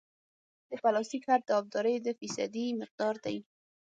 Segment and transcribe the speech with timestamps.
[0.69, 3.37] د پلاستیک حد د ابدارۍ د فیصدي مقدار دی